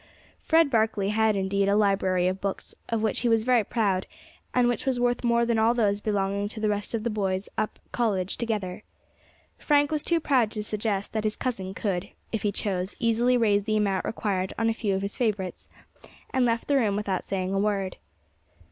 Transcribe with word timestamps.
Fred 0.41 0.71
Barkley 0.71 1.09
had 1.09 1.35
indeed 1.35 1.69
a 1.69 1.75
library 1.75 2.27
of 2.27 2.41
books 2.41 2.73
of 2.89 3.03
which 3.03 3.19
he 3.19 3.29
was 3.29 3.43
very 3.43 3.63
proud, 3.63 4.07
and 4.51 4.67
which 4.67 4.83
was 4.83 4.99
worth 4.99 5.23
more 5.23 5.45
than 5.45 5.59
all 5.59 5.75
those 5.75 6.01
belonging 6.01 6.47
to 6.47 6.59
the 6.59 6.69
rest 6.69 6.95
of 6.95 7.03
the 7.03 7.11
boys 7.11 7.47
up 7.55 7.77
College 7.91 8.35
together. 8.35 8.81
Frank 9.59 9.91
was 9.91 10.01
too 10.01 10.19
proud 10.19 10.49
to 10.49 10.63
suggest 10.63 11.13
that 11.13 11.23
his 11.23 11.35
cousin 11.35 11.75
could, 11.75 12.09
if 12.31 12.41
he 12.41 12.51
chose, 12.51 12.95
easily 12.97 13.37
raise 13.37 13.65
the 13.65 13.77
amount 13.77 14.03
required 14.03 14.53
on 14.57 14.69
a 14.69 14.73
few 14.73 14.95
of 14.95 15.03
his 15.03 15.17
favourites, 15.17 15.67
and 16.31 16.45
left 16.45 16.67
the 16.67 16.77
room 16.77 16.95
without 16.95 17.23
saying 17.23 17.53
a 17.53 17.59
word. 17.59 17.97